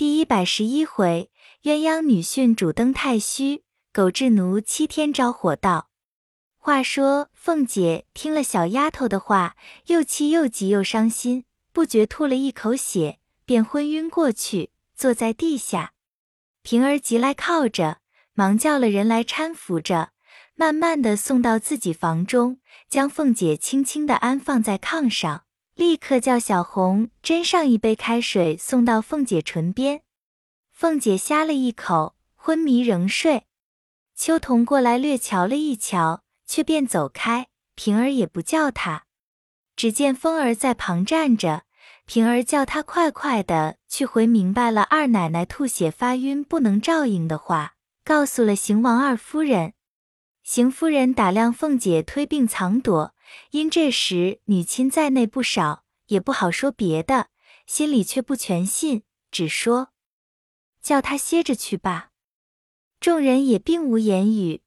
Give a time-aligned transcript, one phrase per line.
[0.00, 1.30] 第一百十一回，
[1.64, 5.90] 鸳鸯女婿主登太虚，狗彘奴七天着火道。
[6.56, 9.56] 话说凤姐听了小丫头的话，
[9.88, 15.92] 又气又急又伤心，不觉吐了一口血，便昏晕过去，坐在地下。
[16.62, 17.98] 平儿急来靠着，
[18.32, 20.12] 忙叫了人来搀扶着，
[20.54, 22.58] 慢慢的送到自己房中，
[22.88, 25.44] 将凤姐轻轻的安放在炕上。
[25.80, 30.02] 立刻叫小红斟上一杯开水，送到凤姐唇边。
[30.70, 33.46] 凤姐呷了一口，昏迷仍睡。
[34.14, 37.46] 秋桐过来略瞧了一瞧，却便走开。
[37.74, 39.06] 平儿也不叫他，
[39.74, 41.62] 只见凤儿在旁站着。
[42.04, 49.72] 平儿叫他快快的去回明白了二奶奶吐血发晕不能照应的话，告诉了邢王二夫人。
[50.42, 53.14] 邢夫人打量凤姐推病藏躲。
[53.50, 57.28] 因这时女亲在内不少，也不好说别的，
[57.66, 59.88] 心里却不全信，只说
[60.82, 62.10] 叫他歇着去吧。
[63.00, 64.62] 众人也并无言语，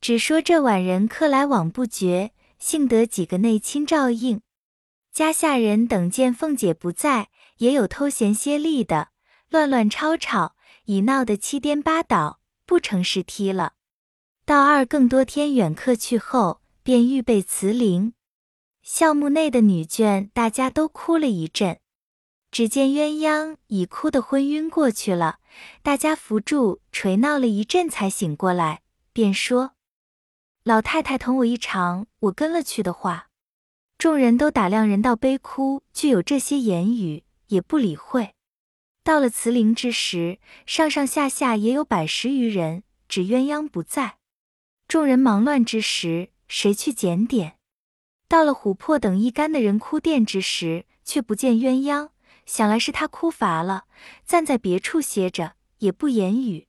[0.00, 4.40] 只说这晚人客来往不绝，幸得几个内亲照应。
[5.12, 9.08] 家下人等见凤姐不在，也有偷闲歇力的，
[9.48, 13.74] 乱乱吵吵，已闹得七颠八倒，不成事踢了。
[14.44, 16.60] 到二更多天远客去后。
[16.88, 18.14] 便预备辞灵，
[18.80, 21.80] 孝墓内的女眷大家都哭了一阵。
[22.50, 25.38] 只见鸳鸯已哭得昏晕过去了，
[25.82, 28.80] 大家扶住捶闹了一阵才醒过来，
[29.12, 29.72] 便说
[30.64, 33.28] ：“老太太同我一场，我跟了去的话。”
[33.98, 38.32] 众人都打量人道悲哭，具有这些言语，也不理会。
[39.04, 44.16] 到了辞灵之时，上上下下也有百十余人，只鸳鸯不在。
[44.88, 46.30] 众人忙乱之时。
[46.48, 47.58] 谁去检点？
[48.26, 52.10] 到了琥珀等一干的人哭奠之时，却不见鸳鸯。
[52.44, 53.84] 想来是他哭乏了，
[54.24, 56.66] 暂在别处歇着，也不言语。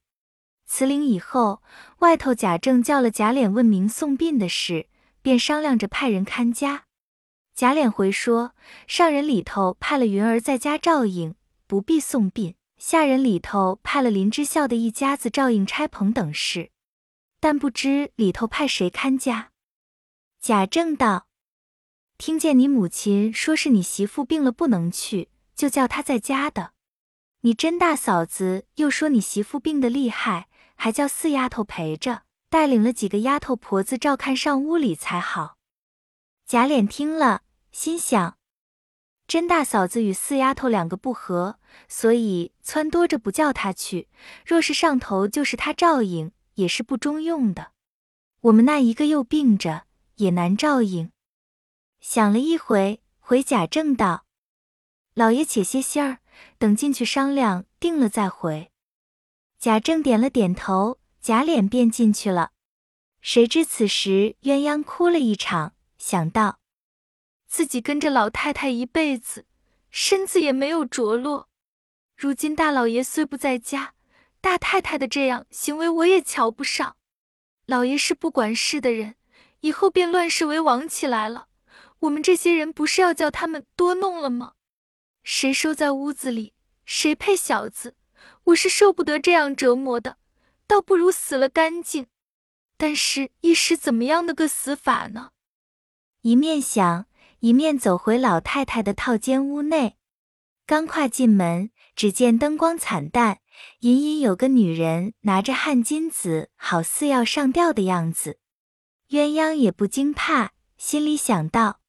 [0.66, 1.64] 辞灵以后，
[2.00, 4.88] 外头贾政叫了贾琏问明送殡的事，
[5.22, 6.84] 便商量着派人看家。
[7.56, 8.54] 贾琏回说，
[8.86, 16.72] 上人里头派了云儿在家照应，不必送殡；下人里头派了林之孝的一家子照应差棚等事，
[17.40, 19.52] 但不知里头派谁看家。
[20.42, 21.28] 贾政道
[22.18, 26.72] ：“听见你母亲说是你媳妇病了不能去，就叫她在家的。
[27.42, 35.58] 你甄大嫂子又说你媳妇病得厉害，还叫四丫头陪着，带领了几个丫头婆子照看上屋里才好。”
[36.48, 37.42] 贾琏听了，
[37.74, 38.38] 心想：
[39.28, 44.08] 甄大嫂子与四丫头两个不和，所以撺掇着不叫她去。
[44.46, 47.74] 若是上头就是她照应，也是不中用的。
[48.40, 49.89] 我们那一个又病着。
[50.20, 51.12] 也难照应。
[52.00, 54.26] 想了一回，回贾政道
[55.16, 56.20] ：“老爷且歇歇儿，
[56.58, 58.72] 等进去商量定了再回。”
[59.58, 62.52] 贾政点了点头，贾琏便进去了。
[63.22, 66.60] 谁知此时鸳鸯哭了一场，想到
[67.48, 69.46] 自己跟着老太太一辈子，
[69.90, 71.50] 身子也没有着落。
[72.16, 73.94] 如今大老爷虽不在家，
[74.42, 76.98] 大太太的这样行为我也瞧不上。
[77.66, 79.16] 老爷是不管事的人。
[79.62, 81.48] 以后便乱世为王起来了，
[82.00, 84.54] 我们这些人不是要叫他们多弄了吗？
[85.24, 86.54] 谁收在屋子里，
[86.86, 87.96] 谁配小子？
[88.46, 90.18] 我是受不得这样折磨的，
[90.66, 92.08] 倒不如死了干净。
[92.78, 95.32] 但是，一时怎么样的个死法呢？
[96.22, 97.06] 一面想，
[97.40, 99.98] 一面走回老太太的套间屋内。
[100.66, 103.40] 刚跨进门，只见灯光惨淡，
[103.80, 108.40] 隐隐有个女人拿着汗巾子，好似要上吊的样子。
[109.10, 111.80] 鸳鸯也不惊怕，心里想到：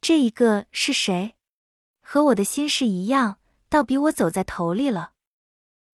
[0.00, 1.34] 这一个是谁？
[2.00, 5.12] 和我的心事一样，倒比我走在头里了。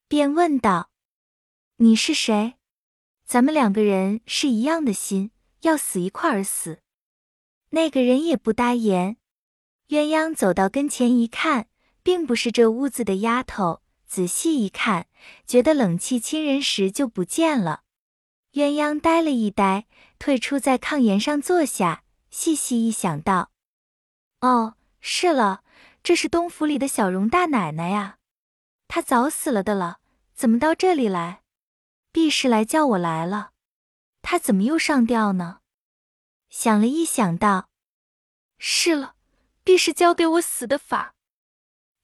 [0.06, 0.90] 便问道
[1.78, 2.54] ：“你是谁？
[3.24, 6.78] 咱们两个人是一样的心，要死一块儿死。”
[7.70, 9.16] 那个人也不答言。
[9.88, 11.66] 鸳鸯走到跟前一看，
[12.04, 13.82] 并不是这屋子的丫头。
[14.06, 15.08] 仔细一看，
[15.44, 17.82] 觉得冷气侵人时就不见了。
[18.52, 19.88] 鸳鸯呆了一呆。
[20.18, 23.50] 退出在炕沿上坐下，细细一想到
[24.40, 25.62] ：“哦，是了，
[26.02, 28.18] 这是东府里的小荣大奶奶呀。
[28.88, 29.98] 她早死了的了，
[30.34, 31.42] 怎么到这里来？
[32.12, 33.50] 必是来叫我来了。
[34.22, 35.60] 她怎么又上吊呢？”
[36.48, 37.68] 想了一想道
[38.58, 39.16] ：“是了，
[39.64, 41.14] 必是教给我死的法。”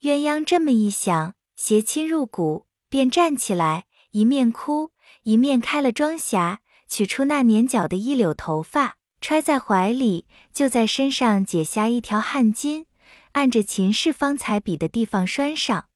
[0.02, 4.90] 鸳鸯这么一想，邪亲入骨，便站起来，一面哭，
[5.22, 6.58] 一面开了妆匣。
[6.92, 12.84] 取出那年绞的一绺头发，揣在怀里，就在身上解下一条汗巾，
[13.32, 15.86] 按着秦氏方才比的地方拴上。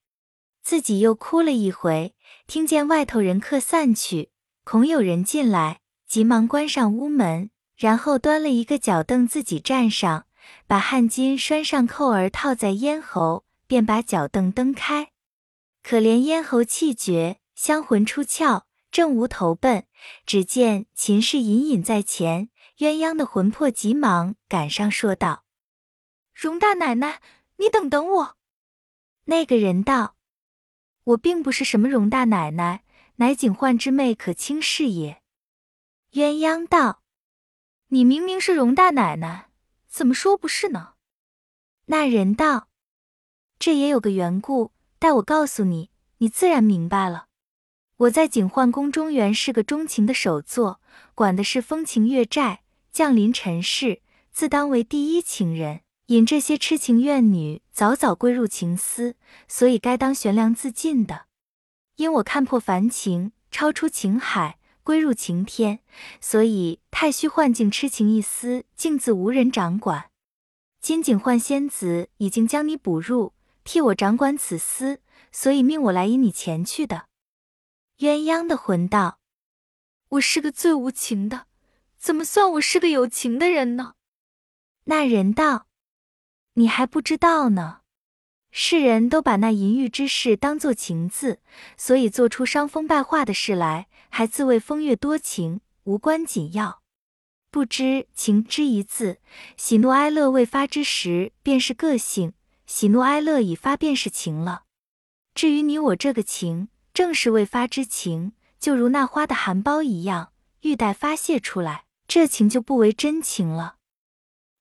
[0.62, 2.14] 自己又哭了一回，
[2.46, 4.30] 听见外头人客散去，
[4.64, 10.24] 恐有人进来，急忙关上屋门，然后端了一个脚凳自己站上，
[10.66, 15.08] 把汗巾拴上扣儿套在咽喉，便把脚凳蹬开。
[15.82, 18.62] 可怜咽喉气绝，香魂出窍，
[18.96, 19.86] 正无投奔，
[20.24, 22.48] 只见秦氏隐隐在前，
[22.78, 25.44] 鸳鸯的魂魄急忙赶上，说道
[26.32, 27.20] ：“荣大奶奶，
[27.56, 28.38] 你等等我。”
[29.28, 30.16] 那个人道
[31.04, 32.84] ：“我并不是什么荣大奶奶，
[33.16, 35.20] 乃景焕之妹可卿是也。”
[36.12, 37.02] 鸳鸯道
[37.88, 39.50] ：“你明明是荣大奶奶，
[39.88, 40.94] 怎么说不是呢？”
[41.84, 42.70] 那人道
[43.60, 47.25] ：“这也有个缘故。”待我告诉你，你自然明白了。
[47.98, 50.82] 我在景焕宫中原是个钟情的首座，
[51.14, 52.60] 管的是风情月债，
[52.92, 55.80] 降临尘世，自当为第一情人。
[56.08, 59.16] 引这些痴情怨女早早归入情丝，
[59.48, 61.24] 所以该当悬梁自尽的。
[61.96, 65.80] 因我看破凡情，超出情海，归入情天，
[66.20, 70.10] 所以太虚幻境痴情一丝，竟自无人掌管。
[70.82, 73.32] 今景焕仙子已经将你捕入。
[73.64, 75.00] 替我掌管此司，
[75.32, 77.06] 所以命我来引你前去的。
[77.98, 79.20] 鸳鸯的魂道
[80.10, 81.46] ：“我是个最无情的，
[81.96, 83.94] 怎么算我是个有情的人呢？”
[84.84, 85.66] 那人道
[86.54, 87.80] ：“你还不知道呢。
[88.50, 91.40] 世人都把那淫欲之事当作情字，
[91.78, 96.82] 所以做出伤风败化的事来，还自谓风月多情，无关紧要。
[97.50, 99.20] 不知情之一字，
[99.56, 102.34] 喜怒哀乐未发之时，便是个性。”
[102.66, 104.64] 喜怒哀乐已发，便是情了。
[105.34, 110.32] 至于你我这个情，正是未发之情，就如那花的含苞一样，
[110.62, 113.74] 欲待发泄出来，这情就不为真情了。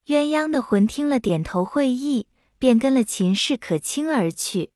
[0.07, 2.27] 鸳鸯的魂听了，点头会意，
[2.59, 4.71] 便跟了秦氏可卿而去。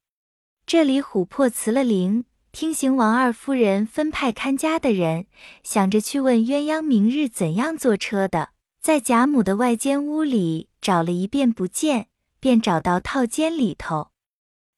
[0.66, 2.24] 这里琥珀辞了灵，
[2.54, 5.26] 听行王二夫人分派看家的人，
[5.62, 8.52] 想着去问鸳鸯明日怎样坐车的，
[8.82, 12.08] 在贾母的外间屋里找了一遍不见。
[12.40, 14.12] 便找到套间里头，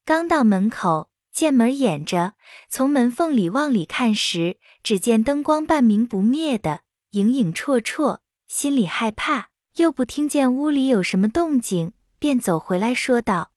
[0.04, 2.34] 刚到门口，见门掩着，
[2.70, 6.82] 从门缝里往里看时，只见灯光半明不灭的，
[7.12, 13.52] 影影绰绰，心里害怕，又不听见屋里有什么动静，便走回来说道：“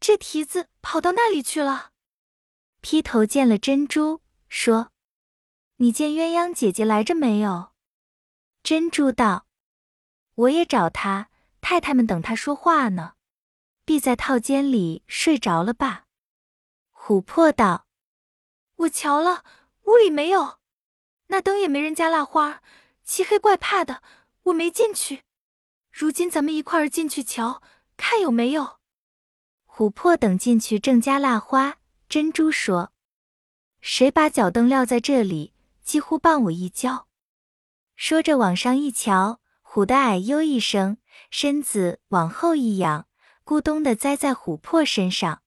[0.00, 1.90] 这蹄子跑到那里去了？”
[2.82, 4.90] 劈头见了珍珠，说
[5.76, 7.70] ：“你见鸳鸯姐姐来着没有？”
[8.62, 9.46] 珍珠道
[10.34, 11.28] ：“我也找她。”
[11.62, 13.12] 太太们等她说话呢，
[13.84, 16.06] 必在套间里睡着了吧？
[17.10, 17.88] 琥珀道
[18.86, 19.42] ：“我瞧了，
[19.86, 20.60] 屋里没有，
[21.26, 22.62] 那灯也没人家蜡花，
[23.02, 24.00] 漆黑怪怕的，
[24.44, 25.24] 我没进去。
[25.90, 27.62] 如今咱们一块儿进去瞧，
[27.96, 28.78] 看有没有。”
[29.66, 31.78] 琥珀等进去正加蜡花，
[32.08, 32.92] 珍珠说
[33.82, 35.52] ：“谁把脚蹬撂在这里？
[35.82, 37.08] 几乎绊我一跤。”
[37.96, 40.98] 说着往上一瞧，唬得哎呦一声。
[41.28, 43.08] 身子往后一仰，
[43.44, 45.42] 咕咚的栽在琥珀身上。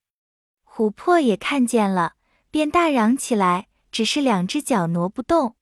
[0.75, 2.15] 琥珀也看见了，
[2.49, 5.55] 便大嚷起来，只是两只脚挪不动。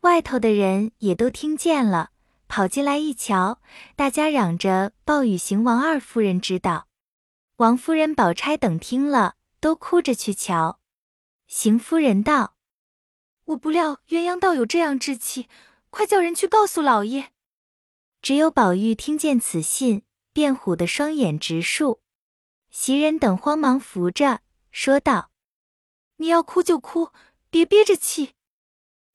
[0.00, 2.12] 外头的人也都听见了，
[2.48, 3.60] 跑进来一瞧，
[3.94, 6.88] 大家嚷着报与邢王二夫人知道。
[7.56, 10.80] 王夫人、宝钗等听了，都哭着去瞧。
[11.46, 12.54] 邢夫人道
[13.46, 15.46] ：“我不料鸳鸯倒有这样志气，
[15.90, 17.32] 快叫人去告诉老爷。”
[18.22, 22.00] 只有宝玉听见此信，便唬得双眼直竖。
[22.80, 25.32] 袭人等慌忙扶着，说道
[26.18, 27.10] ：“你要哭就哭，
[27.50, 28.34] 别憋着气。”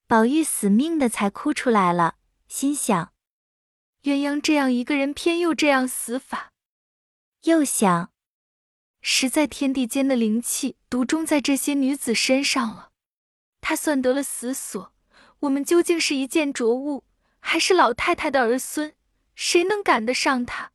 [0.05, 2.17] 宝玉死命的才哭出来了，
[2.49, 3.13] 心想：
[4.01, 6.51] 鸳鸯这样一个人，偏又这样死法。
[7.43, 8.11] 又想，
[9.01, 12.91] 实在天地间的灵气独钟在这些女子身上了。
[13.61, 14.93] 她算得了死所，
[15.39, 17.05] 我们究竟是一件浊物。
[17.39, 18.93] 还是老太太的儿孙，
[19.35, 20.71] 谁能赶得上她？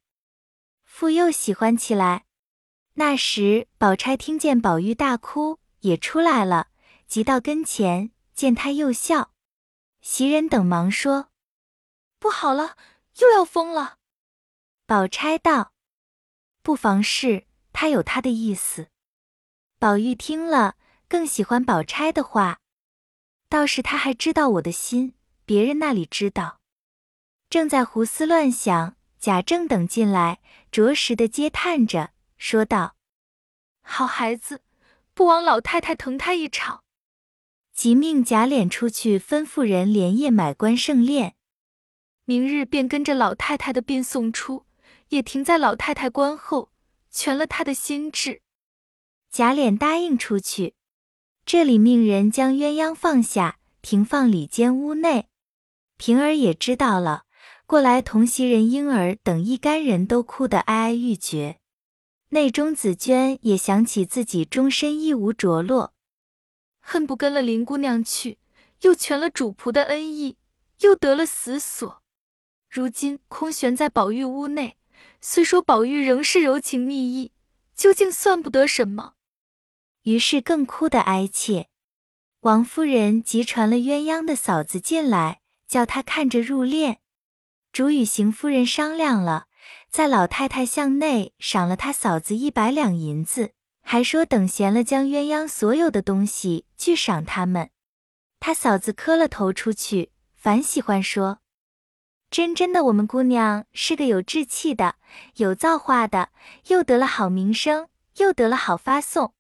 [0.85, 2.25] 傅又喜欢起来。
[2.99, 6.67] 那时，宝钗听见宝玉大哭，也出来了，
[7.07, 9.31] 急到跟前，见他又笑。
[10.01, 11.29] 袭人等忙说
[12.19, 12.75] ：“不好了，
[13.21, 13.99] 又要疯了。”
[14.85, 15.71] 宝钗道
[16.63, 18.89] ：“不妨事，他有他的意思。”
[19.79, 20.75] 宝玉听了，
[21.07, 22.59] 更喜欢宝钗的话，
[23.49, 25.15] 倒是他还知道我的心，
[25.45, 26.59] 别人那里知道。
[27.49, 30.41] 正在胡思乱想，贾政等进来，
[30.73, 32.97] 着实的嗟叹着，说道
[33.83, 34.63] ：“好孩子，
[35.13, 36.83] 不枉老太太疼他一场。”
[37.75, 41.35] 即命贾琏出去吩咐人连夜买棺圣殓，
[42.25, 44.65] 明日便跟着老太太的殡送出，
[45.11, 46.71] 也停在老太太棺后，
[47.11, 48.43] 全了他的心志。
[49.31, 50.75] 贾琏答应出去。
[51.45, 55.29] 这里命人将鸳鸯放下，停放里间屋内。
[55.97, 57.25] 平儿也知道了，
[57.67, 61.59] 过来同袭人莺儿等一干人都哭得哀哀欲绝。
[62.31, 65.95] 内中紫娟也想起自己终身一无着落，
[66.79, 68.39] 恨不跟了林姑娘去，
[68.83, 70.37] 又全了主仆的恩义，
[70.81, 72.03] 又得了死所。
[72.69, 74.77] 如今空悬在宝玉屋内，
[75.23, 77.33] 虽说宝玉仍是柔情蜜意，
[77.75, 79.15] 究竟算不得什么。
[80.03, 81.69] 于是更哭得哀切。
[82.41, 86.99] 王夫人急传了鸳鸯的嫂子进来，叫她看着入殓。
[87.73, 89.48] 主与邢夫人商量了。
[89.91, 93.53] 在老太太向内赏了他嫂子一百两银子，
[93.83, 97.71] 还说等闲了将鸳鸯所有的东西俱赏他们。
[98.39, 101.41] 他嫂子磕了头出去，反喜欢说
[102.31, 104.95] ：“真真的，我们姑娘是个有志气的、
[105.37, 106.31] 有造化的，
[106.69, 109.35] 又得了好名声，又得了好发送。”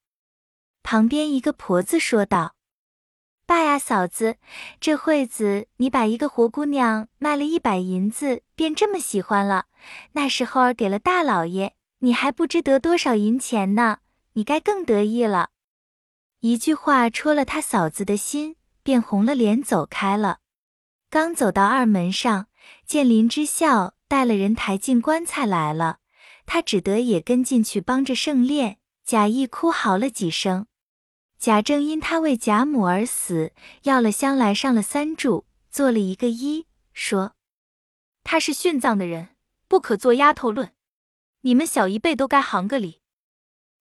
[0.82, 2.57] 旁边一个婆子说道。
[3.48, 4.36] 爸呀，嫂子，
[4.78, 9.64] 这会子你把一个活姑娘卖了一百银子，便这么喜欢了。
[10.12, 14.00] 那时候儿给了大老爷，你还不知得多少银钱呢，
[14.34, 15.48] 你该更得意了。
[16.40, 20.40] 一句话戳了他嫂子的心，便红了脸走开了。
[21.08, 22.48] 刚走到二门上，
[22.84, 26.00] 见林之孝带了人抬进棺材来了，
[26.44, 28.76] 他只得也跟进去帮着盛殓，
[29.06, 30.66] 假意哭嚎了几声。
[31.38, 33.52] 贾政因他为贾母而死，
[33.82, 37.34] 要了香来上了三柱，做了一个揖，说
[38.24, 39.36] ：“他是殉葬的人，
[39.68, 40.72] 不可做丫头论。
[41.42, 43.02] 你们小一辈都该行个礼。”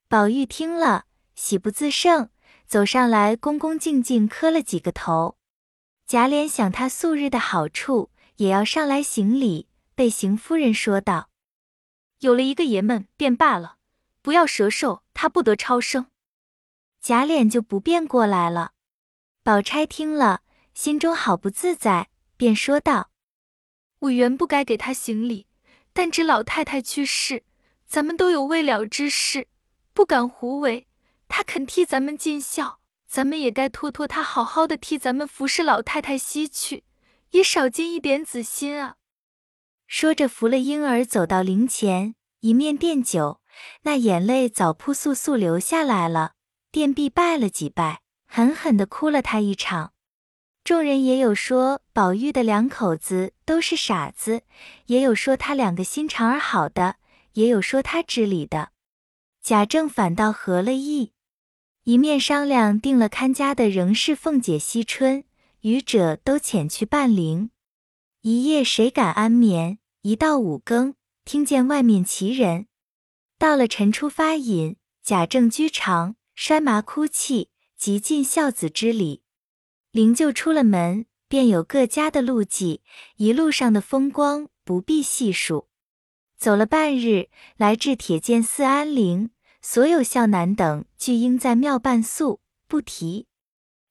[0.08, 2.30] 宝玉听了，喜不自胜，
[2.68, 5.38] 走上来恭恭敬敬磕了几个头。
[6.06, 11.30] 贾琏想他素日的好处，也要上来行礼，被邢夫人说道
[12.22, 13.78] ：“有了一个爷们便罢了，
[14.22, 16.06] 不要折寿，他不得超生。”
[17.02, 18.72] 贾琏就不便过来了。
[19.44, 20.42] 宝钗听了，
[20.74, 23.12] 心中好不自在，便说道
[24.00, 25.48] ：“我原不该给他行礼，
[25.94, 27.44] 但知老太太去世，
[27.86, 29.48] 咱们都有未了之事，
[29.94, 30.88] 不敢胡为。
[31.30, 36.84] 他肯替咱们尽孝，咱们也该托托他，好好的替咱们服侍老太太西去，
[37.32, 38.96] 也少尽一点子心啊。”
[39.88, 43.42] 说着，扶了婴儿走到灵前，一面奠酒，
[43.84, 46.34] 那眼泪早扑簌簌流下来了。
[46.72, 49.94] 殿壁拜了几拜，狠狠地哭了他一场。
[50.64, 54.42] 众人也有说宝玉的两口子都是傻子，
[54.88, 56.98] 也有说他两个心肠儿好的，
[57.34, 58.72] 也有说他知理的。
[59.42, 61.14] 贾政反倒合了意，
[61.86, 65.24] 一面商量定了看家的仍是凤姐、惜春，
[65.62, 67.52] 余者都遣去伴灵。
[68.24, 69.80] 一夜谁敢安眠？
[70.02, 72.68] 一到五更，听见外面齐人。
[73.40, 76.17] 到了晨出发饮，贾政居长。
[76.40, 79.24] 摔麻哭泣，极尽孝子之礼。
[79.90, 82.84] 灵柩出了门，便有各家的路迹，
[83.16, 85.68] 一路上的风光不必细数。
[86.38, 89.32] 走了半日，来至铁剑寺安灵，
[89.64, 93.26] 所有孝男等俱应在庙办宿，不提。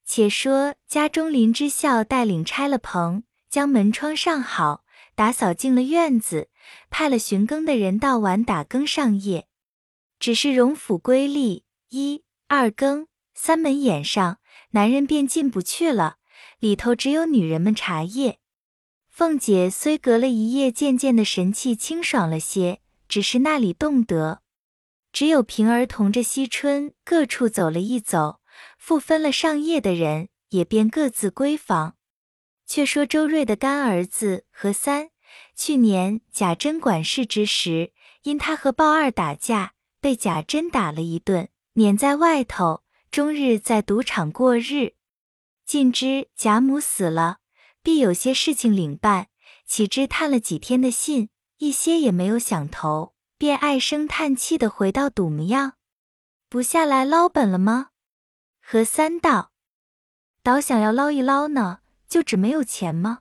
[0.04, 4.84] 且说家中林之孝带领拆了棚，将门窗上好，
[5.16, 6.48] 打扫净了院子，
[6.90, 9.48] 派了巡更的人到晚打更上夜。
[10.20, 12.22] 只是荣府归例一。
[12.48, 14.38] 二更，三门掩上，
[14.70, 16.18] 男人便进不去了。
[16.60, 18.38] 里头只有女人们茶叶。
[19.08, 24.42] 凤姐虽隔了一夜，渐渐的神气清爽了些，只是那里动得。
[25.12, 28.40] 只有平儿同着惜春各处走了一走，
[28.78, 31.96] 复分了上夜的人，也便各自归房。
[32.64, 35.10] 却说周瑞的干儿子何三，
[35.56, 41.48] 去年贾珍管事之时，因他和鲍二打架，被贾珍打了一顿。
[41.76, 44.94] 撵在外头，终日在赌场过日。
[45.66, 47.40] 尽知贾母死了，
[47.82, 49.28] 必有些事情领办，
[49.66, 51.28] 岂知探了几天的信，
[51.58, 55.74] 一些也没有想头，便唉声叹气的回到赌模样，
[56.48, 57.90] 不下来捞本了吗？
[58.62, 59.52] 何三道，
[60.42, 63.18] 倒想要捞一捞呢，就只没有钱吗？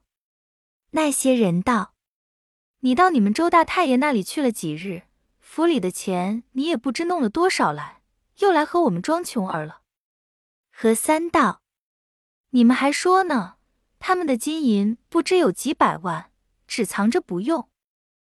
[0.92, 1.96] 那些人道，
[2.80, 5.02] 你到你们周大太爷那里去了几日，
[5.42, 8.04] 府里的钱你也不知弄了多少来。
[8.40, 9.82] 又来和我们装穷儿了。
[10.72, 11.62] 何三道，
[12.50, 13.56] 你们还说呢？
[14.00, 16.32] 他们的金银不知有几百万，
[16.68, 17.70] 只藏着不用，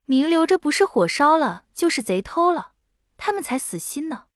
[0.04, 2.74] 明留着不是火烧了，就是贼偷了，
[3.16, 4.26] 他们才死心呢。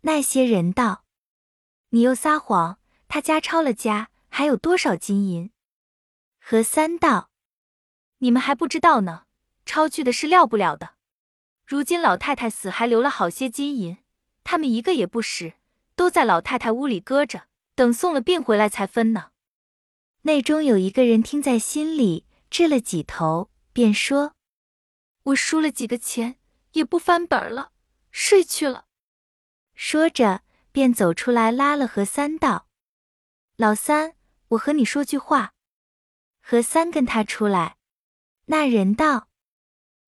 [0.00, 1.04] 那些人道，
[1.90, 5.50] 你又撒谎，他家抄了家，还有多少金银？
[6.40, 7.30] 何三道，
[8.18, 9.26] 你们还不知道呢，
[9.66, 10.94] 抄去的是料不了的。
[11.66, 13.98] 如今老太太死，还留了好些金银。
[14.50, 15.52] 他们一个也不识，
[15.94, 19.32] 都在老太太屋里搁着，等送了病回来才分呢。
[20.22, 24.32] 内中有一个人听在心里，掷了几头，便说
[25.24, 26.36] ：“我输了几个钱，
[26.72, 27.72] 也不翻本了，
[28.10, 28.86] 睡去了。”
[29.76, 30.40] 说着，
[30.72, 32.68] 便走出来拉了何三道
[33.58, 34.14] ：“老三，
[34.48, 35.52] 我和你说句话。”
[36.40, 37.76] 何三跟他出来，
[38.46, 39.28] 那人道：“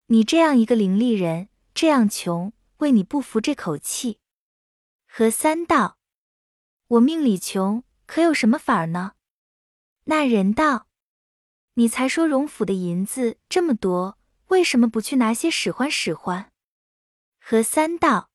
[0.08, 4.16] 你这样一个伶俐人，这样穷，为你不服这口气。”
[5.12, 5.98] 何三道
[6.86, 9.14] ：“我命里穷，可有什么法儿呢？”
[10.06, 10.86] 那人道
[11.74, 16.52] ：“你才说荣府的银子这么多，为什么不去拿些使唤使唤？”
[17.42, 18.30] 何三道：“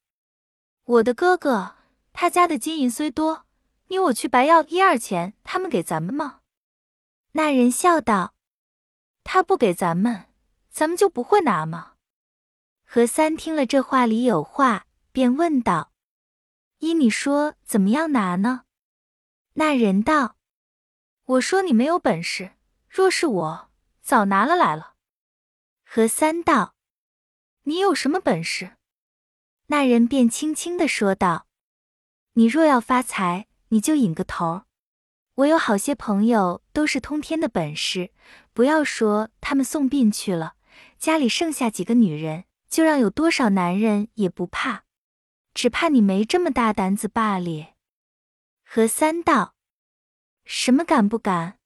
[0.84, 1.76] 我的哥哥，
[2.12, 3.46] 他家的金银虽多，
[3.88, 6.42] 你我去白要一二钱，他们给咱们吗？”
[7.32, 8.36] 那人笑道
[9.24, 10.26] ：“他不给咱们，
[10.70, 11.94] 咱们就不会拿吗？”
[12.84, 15.94] 何三听了这话里有话，便问道。
[16.86, 18.66] 依你说怎么样拿呢？
[19.54, 20.38] 那人道
[21.26, 22.52] ：“我说你没有本事，
[22.88, 23.72] 若是我
[24.04, 24.94] 早拿了来了。”
[25.84, 26.76] 何三道
[27.66, 28.78] ：“你有什么本事？”
[29.66, 31.48] 那人便轻轻的说道
[32.34, 34.66] ：“你若要发财，你就引个头。
[35.38, 38.12] 我有好些朋友都是通天的本事，
[38.54, 40.54] 不要说他们送殡去了，
[41.00, 44.84] 家里剩下几个女人，就让有多少男人也不怕。”
[45.56, 47.74] 只怕你没这么大胆子罢了。
[48.66, 49.56] 何三道
[50.44, 51.60] ：“什么敢不敢？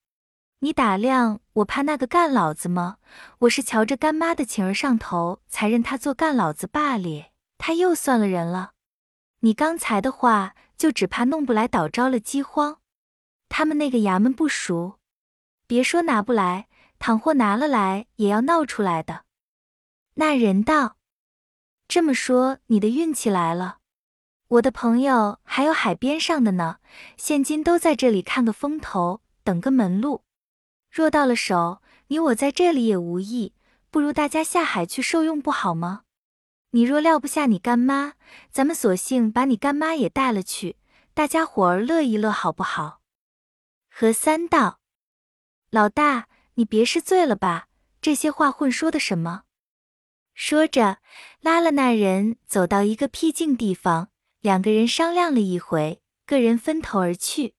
[0.60, 2.98] 你打量我怕那个干老子吗？
[3.40, 7.32] 我是瞧着干妈的情儿上头，才认他做干老子罢了。
[7.58, 8.74] 他又算了人了。
[9.40, 12.82] 你刚才的话，就只怕弄不来，倒招了饥荒。
[13.50, 15.00] 他们那个衙门不熟，
[15.66, 16.68] 别说拿不来，
[17.00, 19.26] 倘或拿了来，也要闹出来的。”
[20.16, 20.98] 那人道
[21.88, 23.78] ：“这么说，你的运气来了。”
[24.50, 26.80] 我的朋友还有海边上的呢，
[27.18, 30.24] 现今都在这里看个风头，等个门路。
[30.90, 33.54] 若到了手，你我在这里也无益，
[33.92, 36.02] 不如大家下海去受用，不好吗？
[36.72, 38.14] 你若撂不下你干妈，
[38.52, 40.78] 咱们索性把你干妈也带了去，
[41.14, 43.02] 大家伙儿乐一乐，好不好？
[43.92, 44.80] 何三道，
[45.70, 47.68] 老大，你别是醉了吧？
[48.02, 49.44] 这些话混说的什么？
[50.34, 50.98] 说着，
[51.40, 54.09] 拉了那人走到一个僻静地方。
[54.42, 57.56] 两个人商量了一回，个人分头而去，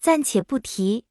[0.00, 1.06] 暂且不提。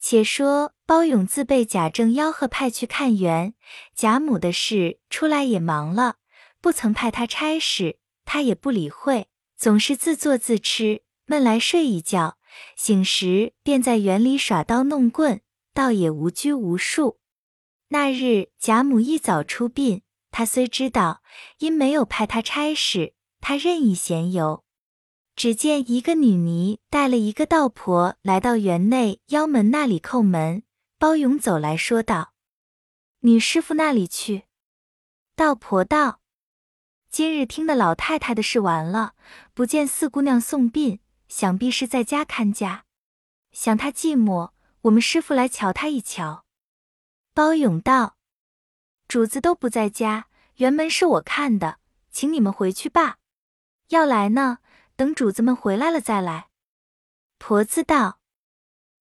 [0.00, 3.54] 且说包勇自被贾政吆喝派去看园，
[3.96, 6.18] 贾母的事出来也忙了，
[6.60, 12.38] 不曾派他差事，他也不理会，总是自作自吃，闷来睡一觉，
[12.76, 15.40] 醒时便在园里耍刀弄棍，
[15.74, 17.18] 倒也无拘无束。
[17.88, 21.22] 那日贾母一早出殡，他虽知道，
[21.58, 23.14] 因没有派他差事。
[23.40, 24.64] 他任意闲游，
[25.34, 30.62] 只见一个女尼带了一个道婆来到园内腰门那里叩门。
[30.98, 32.34] 包勇走来说道
[33.22, 34.46] ：“女师傅那里去？”
[35.36, 36.20] 道婆道
[37.08, 39.14] ：“今日听的老太太的事完了，
[39.54, 40.98] 不见四姑娘送殡，
[41.28, 42.84] 想必是在家看家。
[43.52, 44.50] 想她寂寞，
[44.82, 46.44] 我们师傅来瞧她一瞧。”
[47.32, 48.16] 包勇道
[49.06, 51.78] ：“主子都不在家，园门是我看的，
[52.10, 53.18] 请你们回去罢。”
[53.88, 54.58] 要来呢，
[54.96, 56.50] 等主子们回来了再来。
[57.38, 58.20] 婆子道：“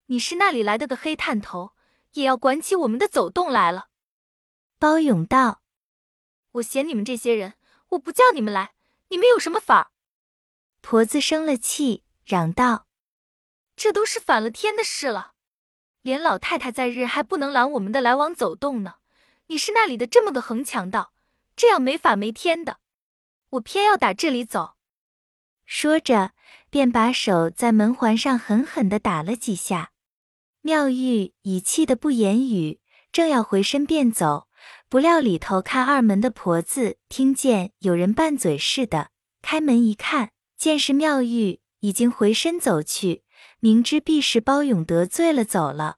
[0.08, 1.74] 你是那里来的个黑探头，
[2.14, 3.90] 也要管起我们的走动来了。”
[4.80, 5.62] 包勇道
[6.54, 7.56] ：“我嫌你们这些人，
[7.90, 8.76] 我不叫你们来，
[9.10, 9.92] 你们有什么法？”
[10.80, 12.88] 婆子生了气，嚷道
[13.76, 15.34] ：“这都是反了天的事了，
[16.02, 18.96] 连老太太在日还不能拦我们的来往走动呢。
[19.48, 21.12] 你是那里的这么个横强盗，
[21.58, 22.80] 这样没法没天的，
[23.50, 24.76] 我偏要打这里走。”
[25.68, 26.32] 说着，
[26.70, 29.92] 便把手在门环上狠狠地打了几下。
[30.62, 32.80] 妙玉已气得不言语，
[33.12, 34.48] 正要回身便走，
[34.90, 39.10] 不料里头看二门的婆子听见有人拌嘴似的，
[39.42, 43.24] 开门一看，见是妙玉，已经回身走去，
[43.60, 45.98] 明知必是包勇得罪了，走了。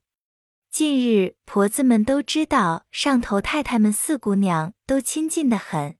[0.72, 5.98] 近日婆子们都知道上头太太们四姑娘都亲近的很，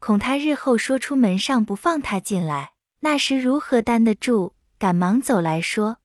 [0.00, 2.71] 恐他日后说出门上不放他进来。
[3.04, 4.54] 那时如何担得住？
[4.78, 5.98] 赶忙走来说：“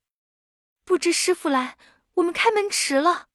[0.84, 1.78] 不知师傅来，
[2.16, 3.28] 我们开门迟了。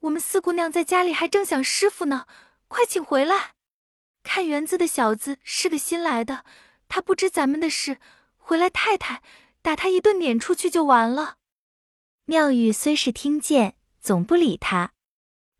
[0.00, 2.26] 我们四姑娘在家里还正想师傅呢，
[2.68, 3.52] 快请回来。
[4.22, 6.44] 看园子的小子是个新来的，
[6.88, 7.96] 他不知咱们的事，
[8.36, 9.22] 回来太太
[9.62, 11.36] 打他一顿撵出去就完了。”
[12.26, 14.92] 妙玉虽是听见，总不理他。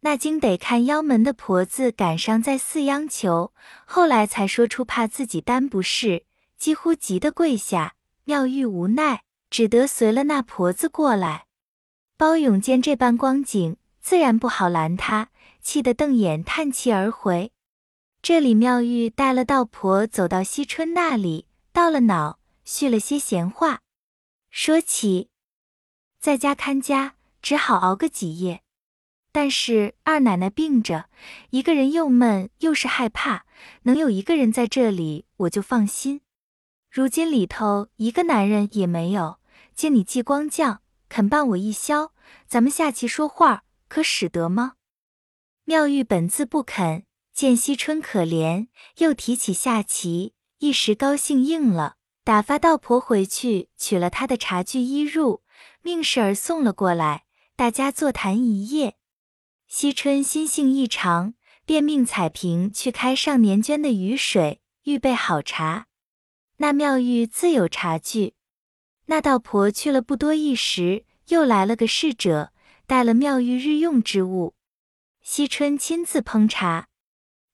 [0.01, 3.55] 那经得看妖门的婆子赶上在寺央求，
[3.87, 6.27] 后来才说出怕自己担不是。
[6.61, 7.97] 几乎急得跪下。
[8.25, 11.47] 妙玉无奈，只得随了那婆子过来。
[12.17, 17.51] 包勇见这般光景，自然不好拦他，气得瞪眼叹气而回。
[18.23, 23.81] 这里妙玉带了道婆走到惜春那里，到了脑，叙了些闲话，
[24.51, 25.31] 说起
[26.21, 28.63] 在家看家，只好熬个几夜。
[29.33, 31.09] 但是二奶奶病着，
[31.51, 33.47] 一个人又闷又是害怕，
[33.85, 36.21] 能有一个人在这里，我就放心。
[36.91, 39.39] 如今里头一个男人也没有，
[39.77, 42.13] 见你继光将肯伴我一宵，
[42.49, 44.73] 咱们下棋说话，可使得吗？
[45.65, 47.05] 妙玉本自不肯。
[47.33, 48.67] 见惜春可怜，
[48.99, 55.41] 又提起下棋，一时高兴应了，打发道婆回去取了他的茶具衣褥，
[55.81, 57.25] 命使儿送了过来，
[57.57, 58.97] 大家坐谈一夜。
[59.69, 65.87] 惜春心性异常，便命彩萍去开上年捐的雨水，预备好茶。
[66.63, 68.35] 那妙玉自有茶具。
[69.07, 72.53] 那道婆去了不多一时，又来了个侍者，
[72.87, 74.55] 带了妙玉日用之物。
[75.23, 76.89] 惜春亲自烹茶。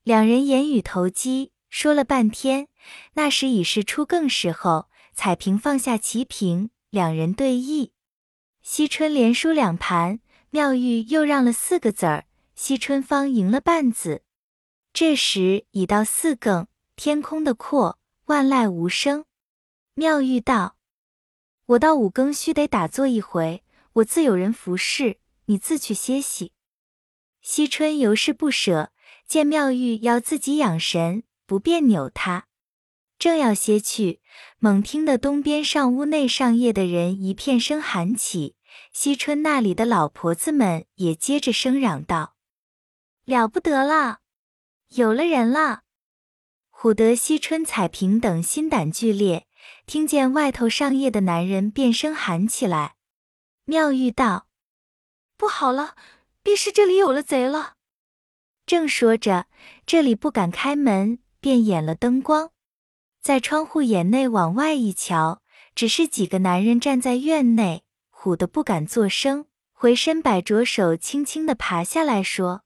[0.03, 2.66] 两人言语投机，说了半天。
[3.14, 7.90] 那时已是初更时候，彩屏放下棋瓶，两人对弈。
[8.61, 10.19] 惜春连输两盘，
[10.51, 12.25] 妙玉又让了四个子儿，
[12.57, 14.25] 惜春方赢了半子。
[14.92, 16.66] 这时已到四更，
[16.97, 19.24] 天空的阔，万籁无声。
[19.94, 20.76] 妙玉道
[21.66, 26.52] ：“我到五更须得打坐一回，我自有人服侍，你自去歇息。”
[27.42, 28.92] 惜春犹是不舍。
[29.28, 32.46] 见妙玉要自己养神，不便扭他，
[33.18, 34.20] 正要歇去，
[34.60, 38.54] 猛听得东边上屋内上夜的人一片声喊起，
[38.92, 42.36] 惜春那里的老婆子们也接着声嚷道
[43.26, 44.20] ：“了不得了，
[44.90, 45.82] 有了人了！”
[46.78, 49.46] 唬得惜春、彩萍等心胆俱裂，
[49.86, 52.96] 听见外头上夜的男人变声喊起来。
[53.64, 54.46] 妙玉道
[55.38, 55.96] ：“不好了，
[56.42, 57.76] 必是这里有了贼了。”
[58.66, 59.46] 正说着，
[59.86, 62.50] 这里不敢开门，便掩了灯光，
[63.22, 65.40] 在窗户眼内往外一瞧，
[65.74, 72.64] 只是几个男人站在院内，唬得不敢作声，回身摆着手，轻轻的爬下来说：“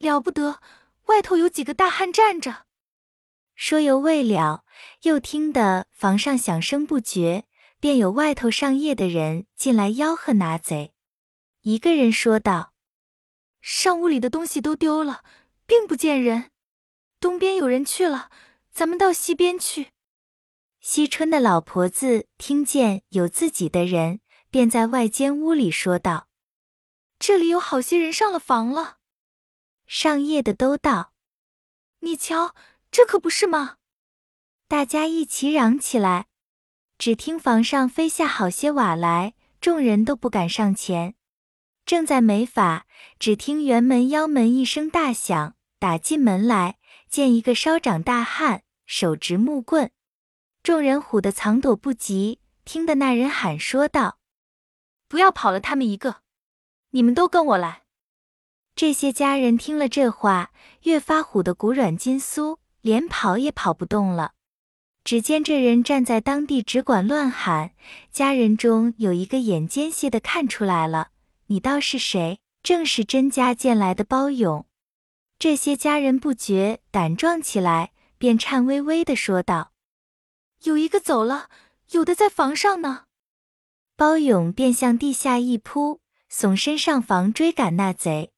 [0.00, 0.60] 了不得，
[1.06, 2.64] 外头有几个大汉站着。”
[3.62, 4.64] 说犹未了，
[5.02, 7.44] 又听得房上响声不绝，
[7.78, 10.94] 便有外头上夜的人进来吆喝拿贼。
[11.60, 12.72] 一个人说道。
[13.60, 15.22] 上屋里的东西都丢了，
[15.66, 16.50] 并不见人。
[17.20, 18.30] 东边有人去了，
[18.72, 19.88] 咱们到西边去。
[20.80, 24.20] 惜春的老婆子听见有自己的人，
[24.50, 26.28] 便在外间屋里说道
[27.20, 28.96] ：“这里有好些人上了房了。”
[29.86, 31.12] 上夜的都道
[32.00, 32.54] ：“你瞧，
[32.90, 33.76] 这可不是吗？”
[34.68, 36.26] 大家一起嚷起来。
[36.98, 41.14] 只听房上飞下好些瓦来，众人都不敢上前。
[41.86, 42.86] 正在没法，
[43.18, 49.90] 只听辕门腰门一声大响，打进门来，见一个稍长大汉，手执木棍，
[50.62, 52.40] 众人唬得藏躲不及。
[52.66, 54.18] 听得那人喊说道
[55.08, 56.20] ：“不要跑了，他们一个，
[56.90, 57.84] 你们都跟我来。”
[58.76, 64.32] 这些家人听了这话，越发唬得骨软筋酥，连跑也跑不动了。
[65.02, 67.72] 只见这人站在当地，只管乱喊。
[68.12, 71.08] 家人中有一个眼尖些的看出来了。
[71.46, 72.38] 你道是谁？
[72.62, 74.66] 正是甄家见来的包勇。
[75.38, 79.72] 这些家人不觉胆壮起来，便颤巍巍的说道
[80.64, 81.48] ：“有一个走了，
[81.92, 83.04] 有的在房上呢。”
[83.96, 88.32] 包勇便向地下一扑，耸身上房追赶那贼。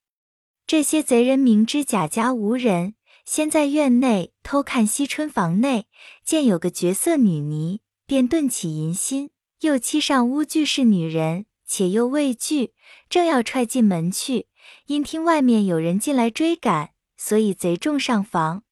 [0.64, 5.86] 这些贼人明知贾家无人，先在院内偷看惜春房内，
[6.24, 9.30] 见有个绝色女尼，便顿起淫心，
[9.60, 11.46] 又欺上屋俱是女人。
[11.64, 12.74] 且又畏惧，
[13.08, 14.46] 正要踹进门去，
[14.88, 18.64] 因听外面有人进来追赶，所以贼众上房。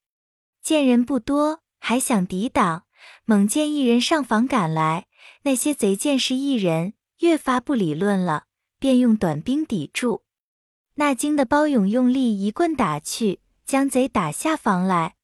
[0.62, 2.84] 见人不多，还想抵挡，
[3.24, 5.06] 猛见一人上房赶来，
[5.44, 8.44] 那些贼见是一人，越发不理论了，
[8.78, 10.24] 便用短兵抵住。
[10.96, 15.14] 那惊的包勇用力一棍打去，将贼打下房来。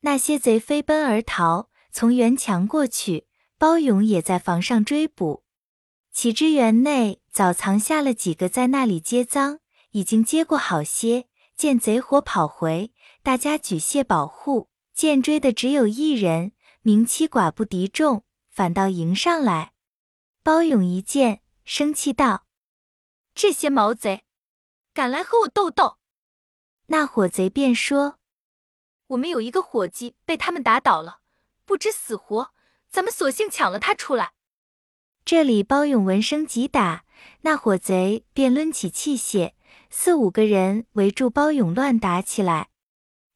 [0.00, 5.44] 那些贼飞奔而逃，从园墙过去，包勇也在房上追捕。
[6.10, 9.60] 岂知园内早藏下了几个在那里接赃，
[9.92, 11.28] 已经接过好些。
[11.54, 14.68] 见贼火跑回，大家举械保护。
[14.92, 16.50] 见追的只有一人，
[16.82, 19.74] 名妻寡不敌众，反倒迎上来。
[20.42, 22.46] 包勇一见，生气道
[23.32, 24.24] ：“这些毛贼，
[24.92, 25.98] 敢来和我斗斗！”
[26.86, 28.18] 那伙贼便说
[29.08, 31.20] ：“我们有一个伙计被他们打倒了，
[31.64, 32.52] 不知死活，
[32.88, 34.32] 咱们索性抢了他出来。
[35.24, 37.04] 这里包勇闻声急打，
[37.40, 39.54] 那伙贼便抡起器械，
[39.90, 42.68] 四五个人围住包勇乱打起来。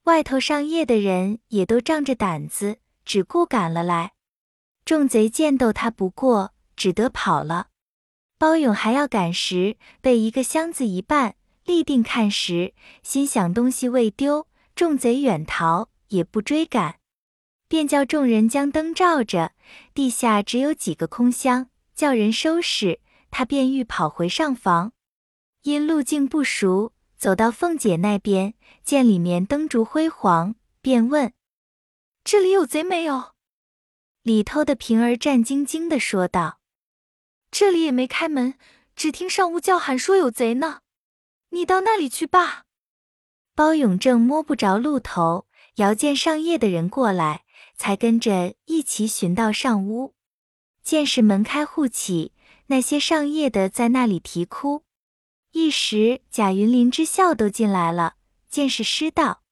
[0.04, 4.12] 外头上夜的人也都仗着胆子，只顾赶了来。
[4.84, 7.68] 众贼见斗他不过，只得跑了。
[8.38, 16.96] 包勇还要赶时，被一个箱子一半，立定看时，心想东西未丢，众贼远逃，也不追赶，
[17.68, 19.52] 便叫众人将灯照着，
[19.94, 23.00] 地下只有几个空箱，叫人收拾。
[23.30, 24.92] 他便欲跑回上房，
[25.62, 31.32] 因路径不熟，走到凤姐那边，见里面灯烛辉煌，便问
[32.24, 33.34] ：“这里有贼没有？”
[34.24, 36.58] 里头的平儿战兢兢的说道。
[37.52, 38.54] 这里也没开门，
[38.96, 40.80] 只听上屋叫喊说有贼呢。
[41.50, 42.64] 你到那里去吧。
[43.54, 47.44] 包永正摸不着路头，遥见上夜的人过来，
[47.76, 50.14] 才跟着一起寻到上屋。
[50.82, 52.32] 见是门开户起，
[52.66, 54.84] 那些上夜的在那里啼哭。
[55.52, 58.14] 一时贾云、林之孝都进来了，
[58.48, 59.42] 见是失道，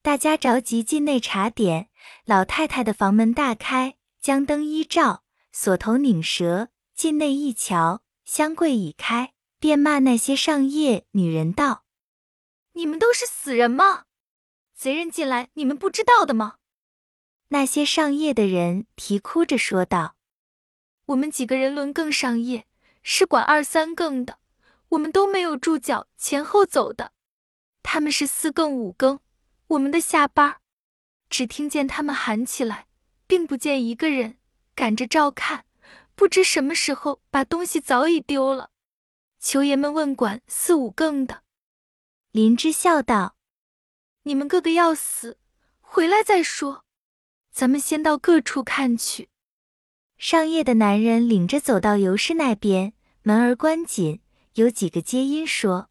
[0.00, 1.90] 大家着急进内查点。
[2.24, 6.68] 老太太的房门大开，将灯一照，锁头拧折。
[6.94, 11.84] 进内一瞧，箱柜已开，便骂那些上夜女人道
[12.74, 14.06] ：“你们都是死人吗？
[14.74, 16.56] 贼人进来，你们不知道的吗？”
[17.50, 20.16] 那些上夜的人啼哭着说道
[21.06, 22.66] ：“我们几个人轮更上夜，
[23.04, 24.40] 是管二三更的，
[24.88, 27.12] 我们都没有住脚，前后走的。
[27.84, 29.20] 他们是四更五更，
[29.68, 30.56] 我们的下班，
[31.30, 32.88] 只听见他们喊起来，
[33.28, 34.38] 并不见一个人，
[34.74, 35.66] 赶着照看。”
[36.16, 38.70] 不知什么时候把东西早已丢了，
[39.42, 41.42] 求爷们问管四五更的。
[42.30, 43.36] 林之笑道
[44.22, 45.36] ：“你们个个要死，
[45.80, 46.84] 回来再说。
[47.50, 49.28] 咱们先到各处看去。”
[50.16, 54.22] 上夜的男人领着走到尤氏那边，门儿关紧，
[54.54, 55.90] 有几个接音说：“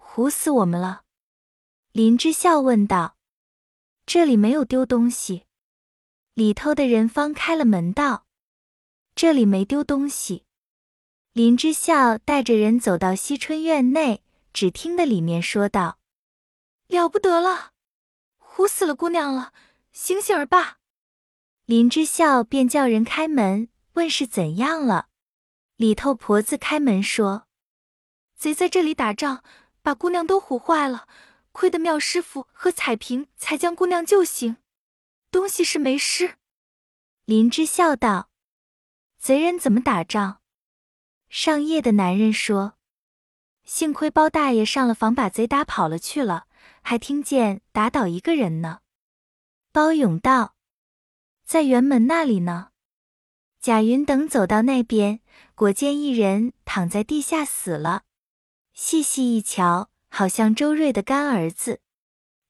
[0.00, 1.02] 唬死我们了。”
[1.92, 3.18] 林之笑问道
[4.06, 5.44] ：“这里没有丢东西？”
[6.32, 8.26] 里头的人方开了门道。
[9.14, 10.46] 这里没丢东西。
[11.34, 15.98] 林之孝带着人走到惜春院内，只听得里面说道
[16.86, 17.72] ：“了不得了，
[18.38, 19.52] 唬死了姑娘了，
[19.90, 20.78] 醒醒儿吧！”
[21.66, 25.08] 林之孝便叫人开门，问是怎样了。
[25.74, 27.48] 里头婆子开门说
[28.38, 29.42] ：“贼在这里打仗，
[29.82, 31.08] 把姑娘都唬坏了，
[31.50, 34.58] 亏得妙师傅和彩萍才将姑娘救醒，
[35.32, 36.36] 东西是没失。”
[37.26, 38.30] 林之孝道。
[39.18, 40.40] 贼人怎么打仗？
[41.36, 42.74] 上夜的男人说
[43.66, 46.46] ：“幸亏包大爷上了房，把贼打跑了去了，
[46.80, 48.82] 还听见打倒一个人呢。”
[49.72, 50.54] 包勇道
[51.44, 52.68] ：“在辕门那里呢。”
[53.60, 55.18] 贾云等走到那边，
[55.56, 58.04] 果见一人躺在地下死了。
[58.72, 61.80] 细细一瞧，好像周瑞的干儿子。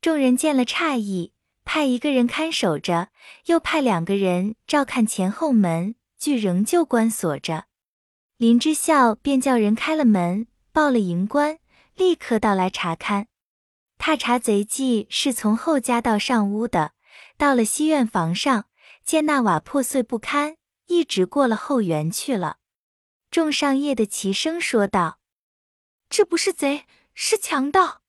[0.02, 1.32] 众人见了诧异，
[1.64, 3.08] 派一个人看守着，
[3.46, 5.94] 又派两个人照看前后门。
[6.18, 7.64] 俱仍旧关锁着，
[8.36, 11.60] 林之孝便叫人开了门，报了营官，
[11.94, 13.28] 立刻到来查看。
[13.96, 16.94] 踏查贼迹是从后家到上屋的，
[17.36, 18.66] 到了西院房上，
[19.04, 22.58] 见那瓦破碎不堪，一直过了后园去了。
[23.30, 25.20] 众上夜的齐声说道
[26.10, 28.02] ：“这不是贼，是强盗。”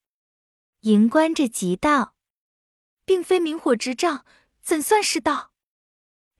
[0.82, 2.16] 营官着急道
[3.06, 4.24] ：“并非明火执仗，
[4.60, 5.52] 怎算是盗？”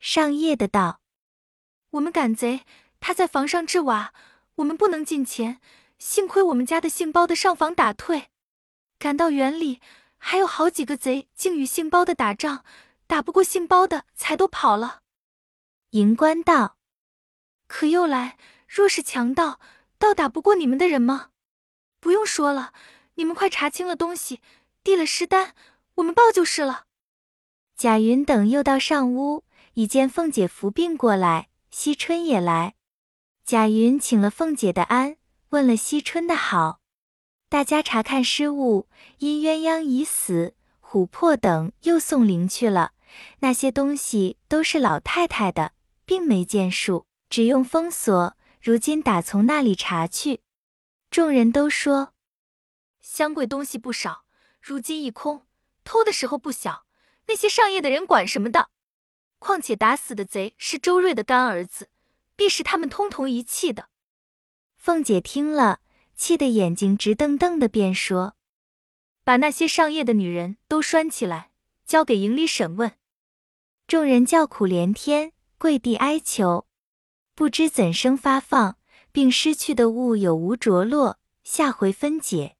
[0.01, 1.01] 上夜的道。
[1.91, 2.63] 我们赶贼，
[3.07, 4.13] 他在房上置瓦，
[4.57, 5.61] 我们不能进前。
[5.97, 8.31] 幸亏我们家的姓包的上房打退，
[8.99, 9.81] 赶到园里，
[10.19, 12.65] 还有好几个贼，竟与姓包的打仗，
[13.07, 15.03] 打不过姓包的，才都跑了。
[15.91, 16.79] 营官道
[17.69, 19.61] ：“可又来，若是强盗，
[19.99, 21.29] 倒打不过你们的人吗？
[22.01, 22.73] 不用说了，
[23.15, 24.41] 你们快查清了东西，
[24.83, 25.55] 递了尸单，
[25.95, 26.87] 我们报就是了。”
[27.79, 31.51] 贾云等又到上屋，已见凤姐扶病过来。
[31.71, 32.75] 惜春也来，
[33.47, 35.19] 贾云请了凤姐的安，
[35.51, 36.81] 问了惜春的好。
[37.49, 42.91] 大家查看失物，因鸳鸯已死，琥珀等又送灵去了。
[43.39, 48.37] 那些东西都是老太太的，并没见数，只用封锁。
[48.61, 50.41] 如今打从那里查去。
[51.09, 52.15] 众人都说，
[53.01, 54.25] 箱柜东西不少，
[54.61, 55.47] 如今一空，
[55.85, 56.87] 偷的时候不小。
[57.29, 58.71] 那些上夜的人管什么的？
[59.39, 61.91] 况且打死的贼是周瑞的干儿子，
[62.37, 63.89] 必是他们通同一气的。
[64.77, 65.81] 凤姐听了，
[66.15, 68.37] 气得眼睛直瞪瞪的，便说
[69.25, 71.51] ：“把那些上夜的女人都拴起来，
[71.85, 72.93] 交给营里审问。”
[73.89, 76.67] 众人叫苦连天，跪地哀求，
[77.35, 78.79] 不知怎生发放，
[79.13, 81.19] 并失去的物有无着落。
[81.43, 82.56] 下回分解。